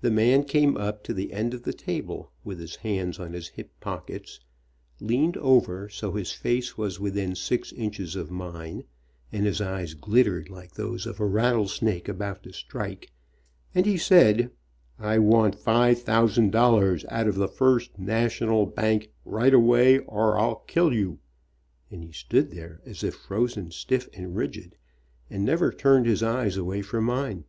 [0.00, 3.48] The man came up to the end of the table, with his hands on his
[3.48, 4.40] hip pockets,
[5.00, 8.84] leaned over so his face was within six inches of mine,
[9.30, 13.10] and his eyes glittered like those of a rattlesnake about to strike,
[13.74, 14.50] and he said,
[14.98, 20.64] "I want five thousand dollars out of the First National bank, right away, or I'll
[20.66, 21.18] kill you,"
[21.90, 24.78] and he stood there as if frozen stiff and rigid,
[25.28, 27.44] and never turned his eyes away from mine.